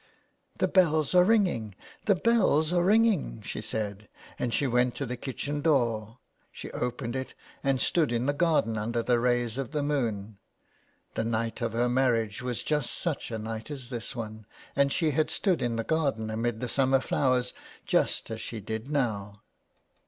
"The 0.57 0.67
bells 0.67 1.13
are 1.13 1.23
ringing, 1.23 1.75
the 2.05 2.15
bells 2.15 2.73
are 2.73 2.83
ringing,'' 2.83 3.43
she 3.43 3.61
said, 3.61 4.07
and 4.39 4.51
she 4.51 4.65
went 4.65 4.95
to 4.95 5.05
the 5.05 5.15
kitchen 5.15 5.61
door; 5.61 6.17
she 6.51 6.71
opened 6.71 7.15
it, 7.15 7.35
and 7.63 7.79
stood 7.79 8.11
in 8.11 8.25
the 8.25 8.33
garden 8.33 8.79
under 8.79 9.03
the 9.03 9.19
rays 9.19 9.59
of 9.59 9.73
the 9.73 9.83
moon. 9.83 10.39
The 11.13 11.23
night 11.23 11.61
of 11.61 11.73
her 11.73 11.87
marriage 11.87 12.41
was 12.41 12.63
just 12.63 12.89
such 12.95 13.29
a 13.29 13.37
night 13.37 13.69
as 13.69 13.89
this 13.89 14.15
one, 14.15 14.47
and 14.75 14.91
she 14.91 15.11
had 15.11 15.29
stood 15.29 15.61
in 15.61 15.75
the 15.75 15.83
garden 15.83 16.31
amid 16.31 16.61
the 16.61 16.67
summer 16.67 16.99
flowers, 16.99 17.53
just 17.85 18.31
as 18.31 18.41
she 18.41 18.59
did 18.59 18.89
now. 18.89 19.43